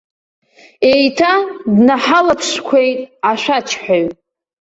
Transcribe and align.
Еиҭа 0.91 1.33
днаҳалаԥшқәеит 1.75 2.99
ашәаџьҳәаҩ. 3.29 4.05